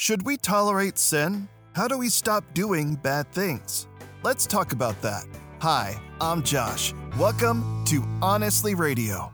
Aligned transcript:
Should 0.00 0.24
we 0.24 0.38
tolerate 0.38 0.98
sin? 0.98 1.46
How 1.74 1.86
do 1.86 1.98
we 1.98 2.08
stop 2.08 2.54
doing 2.54 2.94
bad 2.94 3.30
things? 3.34 3.86
Let's 4.22 4.46
talk 4.46 4.72
about 4.72 4.98
that. 5.02 5.26
Hi, 5.60 6.00
I'm 6.22 6.42
Josh. 6.42 6.94
Welcome 7.18 7.84
to 7.88 8.02
Honestly 8.22 8.74
Radio. 8.74 9.30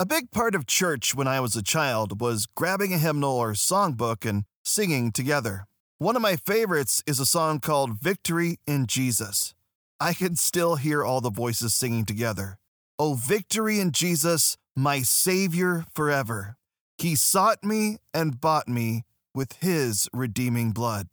A 0.00 0.06
big 0.06 0.30
part 0.30 0.54
of 0.54 0.66
church 0.66 1.14
when 1.14 1.28
I 1.28 1.40
was 1.40 1.56
a 1.56 1.62
child 1.62 2.22
was 2.22 2.46
grabbing 2.56 2.94
a 2.94 2.98
hymnal 2.98 3.36
or 3.36 3.52
songbook 3.52 4.26
and 4.26 4.44
singing 4.64 5.12
together. 5.12 5.66
One 5.98 6.16
of 6.16 6.22
my 6.22 6.36
favorites 6.36 7.02
is 7.06 7.20
a 7.20 7.26
song 7.26 7.60
called 7.60 8.00
Victory 8.00 8.56
in 8.66 8.86
Jesus. 8.86 9.54
I 10.00 10.14
can 10.14 10.36
still 10.36 10.76
hear 10.76 11.04
all 11.04 11.20
the 11.20 11.28
voices 11.28 11.74
singing 11.74 12.06
together. 12.06 12.56
Oh, 12.98 13.12
victory 13.12 13.78
in 13.78 13.92
Jesus, 13.92 14.56
my 14.74 15.02
Savior 15.02 15.84
forever. 15.94 16.56
He 16.96 17.14
sought 17.14 17.62
me 17.62 17.98
and 18.14 18.40
bought 18.40 18.68
me 18.68 19.02
with 19.36 19.58
His 19.60 20.08
redeeming 20.12 20.72
blood. 20.72 21.08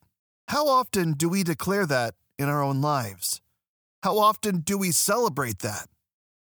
How 0.47 0.67
often 0.67 1.11
do 1.13 1.27
we 1.27 1.43
declare 1.43 1.85
that 1.85 2.15
in 2.39 2.47
our 2.47 2.63
own 2.63 2.81
lives? 2.81 3.41
How 4.01 4.17
often 4.17 4.61
do 4.61 4.77
we 4.77 4.91
celebrate 4.91 5.59
that? 5.59 5.87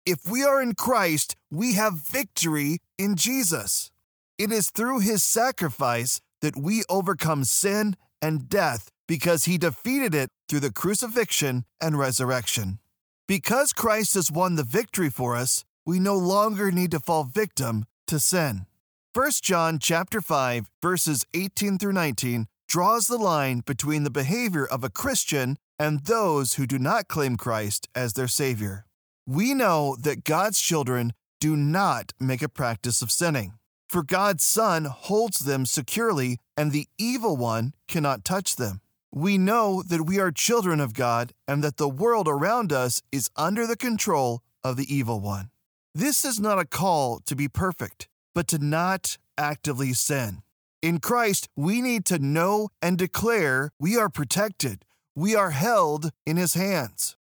If 0.04 0.30
we 0.30 0.44
are 0.44 0.60
in 0.60 0.74
Christ, 0.74 1.36
we 1.50 1.74
have 1.74 2.06
victory 2.06 2.78
in 2.98 3.16
Jesus. 3.16 3.90
It 4.38 4.52
is 4.52 4.70
through 4.70 5.00
His 5.00 5.24
sacrifice 5.24 6.20
that 6.42 6.56
we 6.56 6.82
overcome 6.88 7.44
sin 7.44 7.96
and 8.20 8.48
death 8.48 8.90
because 9.08 9.44
He 9.44 9.58
defeated 9.58 10.14
it 10.14 10.30
through 10.48 10.60
the 10.60 10.72
crucifixion 10.72 11.64
and 11.80 11.98
resurrection. 11.98 12.80
Because 13.26 13.72
Christ 13.72 14.14
has 14.14 14.30
won 14.30 14.56
the 14.56 14.64
victory 14.64 15.08
for 15.08 15.36
us, 15.36 15.64
we 15.86 15.98
no 15.98 16.16
longer 16.16 16.70
need 16.70 16.90
to 16.90 17.00
fall 17.00 17.24
victim 17.24 17.86
to 18.08 18.18
sin. 18.20 18.66
1 19.14 19.30
John 19.42 19.78
chapter 19.78 20.22
5 20.22 20.70
verses 20.80 21.26
18 21.34 21.76
through 21.76 21.92
19 21.92 22.46
draws 22.66 23.08
the 23.08 23.18
line 23.18 23.60
between 23.60 24.04
the 24.04 24.10
behavior 24.10 24.64
of 24.64 24.82
a 24.82 24.88
Christian 24.88 25.58
and 25.78 26.06
those 26.06 26.54
who 26.54 26.66
do 26.66 26.78
not 26.78 27.08
claim 27.08 27.36
Christ 27.36 27.86
as 27.94 28.14
their 28.14 28.26
savior. 28.26 28.86
We 29.26 29.52
know 29.52 29.96
that 30.00 30.24
God's 30.24 30.58
children 30.58 31.12
do 31.40 31.58
not 31.58 32.14
make 32.18 32.40
a 32.40 32.48
practice 32.48 33.02
of 33.02 33.10
sinning, 33.10 33.58
for 33.86 34.02
God's 34.02 34.44
Son 34.44 34.86
holds 34.86 35.40
them 35.40 35.66
securely 35.66 36.38
and 36.56 36.72
the 36.72 36.88
evil 36.96 37.36
one 37.36 37.74
cannot 37.88 38.24
touch 38.24 38.56
them. 38.56 38.80
We 39.12 39.36
know 39.36 39.82
that 39.82 40.06
we 40.06 40.20
are 40.20 40.32
children 40.32 40.80
of 40.80 40.94
God 40.94 41.34
and 41.46 41.62
that 41.62 41.76
the 41.76 41.86
world 41.86 42.28
around 42.28 42.72
us 42.72 43.02
is 43.12 43.28
under 43.36 43.66
the 43.66 43.76
control 43.76 44.40
of 44.64 44.78
the 44.78 44.86
evil 44.88 45.20
one. 45.20 45.50
This 45.94 46.24
is 46.24 46.40
not 46.40 46.58
a 46.58 46.64
call 46.64 47.20
to 47.26 47.36
be 47.36 47.46
perfect, 47.46 48.08
but 48.34 48.48
to 48.48 48.58
not 48.58 49.18
actively 49.38 49.92
sin. 49.92 50.42
In 50.80 50.98
Christ, 50.98 51.48
we 51.56 51.80
need 51.80 52.04
to 52.06 52.18
know 52.18 52.68
and 52.80 52.98
declare 52.98 53.70
we 53.78 53.96
are 53.96 54.08
protected, 54.08 54.84
we 55.14 55.36
are 55.36 55.50
held 55.50 56.10
in 56.26 56.36
His 56.36 56.54
hands. 56.54 57.16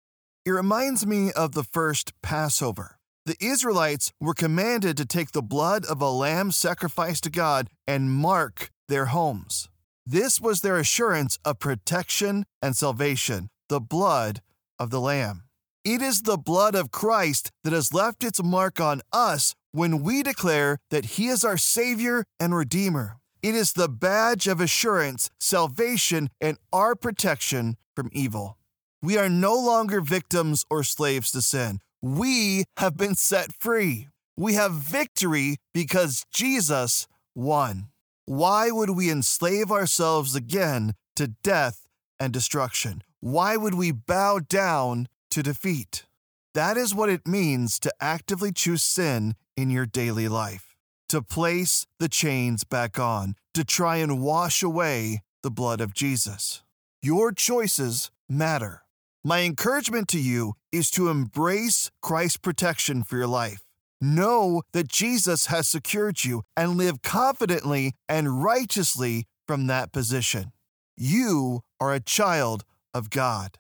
It 0.45 0.51
reminds 0.51 1.07
me 1.07 1.33
of 1.33 1.53
the 1.53 1.65
first 1.65 2.13
Passover. 2.23 2.99
The 3.25 3.37
Israelites 3.41 4.13
were 4.21 4.35
commanded 4.35 4.97
to 4.99 5.05
take 5.05 5.33
the 5.33 5.43
blood 5.43 5.85
of 5.85 6.01
a 6.01 6.11
lamb 6.11 6.53
sacrificed 6.53 7.25
to 7.25 7.31
God 7.31 7.69
and 7.87 8.13
mark 8.13 8.71
their 8.89 9.07
homes. 9.07 9.69
This 10.07 10.41
was 10.41 10.61
their 10.61 10.77
assurance 10.77 11.37
of 11.45 11.59
protection 11.59 12.47
and 12.63 12.77
salvation, 12.77 13.49
the 13.69 13.81
blood 13.81 14.41
of 14.79 14.91
the 14.91 15.01
Lamb. 15.01 15.46
It 15.87 16.03
is 16.03 16.23
the 16.23 16.37
blood 16.37 16.75
of 16.75 16.91
Christ 16.91 17.53
that 17.63 17.73
has 17.73 17.95
left 17.95 18.25
its 18.25 18.43
mark 18.43 18.81
on 18.81 19.03
us 19.13 19.55
when 19.71 20.03
we 20.03 20.25
declare 20.25 20.79
that 20.91 21.15
He 21.15 21.29
is 21.29 21.45
our 21.45 21.57
Savior 21.57 22.25
and 22.41 22.53
Redeemer. 22.53 23.19
It 23.41 23.55
is 23.55 23.73
the 23.73 23.89
badge 23.89 24.49
of 24.49 24.61
assurance, 24.61 25.31
salvation, 25.39 26.29
and 26.41 26.59
our 26.73 26.97
protection 26.97 27.77
from 27.95 28.11
evil. 28.13 28.59
We 29.01 29.17
are 29.17 29.29
no 29.29 29.55
longer 29.55 30.01
victims 30.01 30.65
or 30.69 30.83
slaves 30.83 31.31
to 31.31 31.41
sin. 31.41 31.79
We 32.03 32.65
have 32.79 32.97
been 32.97 33.15
set 33.15 33.53
free. 33.53 34.09
We 34.37 34.55
have 34.55 34.73
victory 34.73 35.59
because 35.73 36.25
Jesus 36.33 37.07
won. 37.33 37.91
Why 38.25 38.73
would 38.73 38.91
we 38.91 39.09
enslave 39.09 39.71
ourselves 39.71 40.35
again 40.35 40.95
to 41.15 41.29
death 41.45 41.87
and 42.19 42.33
destruction? 42.33 43.05
Why 43.21 43.57
would 43.57 43.75
we 43.75 43.93
bow 43.93 44.41
down 44.41 45.07
to 45.37 45.43
defeat? 45.43 46.07
That 46.55 46.79
is 46.79 46.95
what 46.95 47.11
it 47.11 47.29
means 47.29 47.79
to 47.81 47.93
actively 48.01 48.53
choose 48.53 48.83
sin 48.83 49.35
in 49.55 49.69
your 49.69 49.85
daily 49.85 50.29
life, 50.29 50.75
to 51.11 51.21
place 51.21 51.87
the 51.99 52.09
chains 52.09 52.65
back 52.65 52.99
on, 52.99 53.35
to 53.53 53.63
try 53.63 53.97
and 53.97 54.23
wash 54.23 54.63
away 54.63 55.21
the 55.43 55.51
blood 55.51 55.83
of 55.83 55.93
Jesus. 55.93 56.63
Your 57.03 57.33
choices 57.33 58.11
matter. 58.31 58.83
My 59.23 59.43
encouragement 59.43 60.09
to 60.09 60.19
you 60.19 60.55
is 60.73 60.91
to 60.93 61.11
embrace 61.11 61.91
Christ's 62.01 62.39
protection 62.39 63.03
for 63.03 63.19
your 63.19 63.27
life. 63.27 63.61
Know 64.01 64.63
that 64.73 64.89
Jesus 64.89 65.47
has 65.47 65.69
secured 65.69 66.25
you 66.25 66.45
and 66.57 66.79
live 66.79 67.03
confidently 67.03 67.93
and 68.09 68.43
righteously 68.43 69.27
from 69.47 69.67
that 69.67 69.93
position. 69.93 70.53
You 70.97 71.61
are 71.79 71.93
a 71.93 72.01
child 72.01 72.65
of 72.95 73.11
God. 73.11 73.59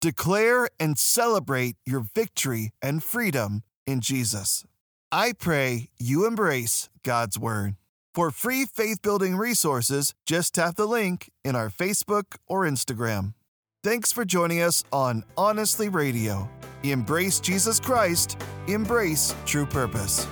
Declare 0.00 0.68
and 0.78 0.98
celebrate 0.98 1.76
your 1.84 2.04
victory 2.14 2.70
and 2.80 3.02
freedom 3.02 3.62
in 3.86 4.00
Jesus. 4.00 4.64
I 5.10 5.32
pray 5.32 5.88
you 5.98 6.26
embrace 6.26 6.88
God's 7.02 7.38
Word. 7.38 7.74
For 8.14 8.30
free 8.30 8.64
faith 8.64 9.02
building 9.02 9.36
resources, 9.36 10.14
just 10.26 10.54
tap 10.54 10.76
the 10.76 10.86
link 10.86 11.30
in 11.44 11.56
our 11.56 11.70
Facebook 11.70 12.36
or 12.46 12.62
Instagram. 12.62 13.34
Thanks 13.82 14.12
for 14.12 14.24
joining 14.24 14.60
us 14.60 14.84
on 14.92 15.24
Honestly 15.36 15.88
Radio. 15.88 16.48
Embrace 16.82 17.40
Jesus 17.40 17.80
Christ, 17.80 18.40
embrace 18.66 19.34
true 19.46 19.66
purpose. 19.66 20.26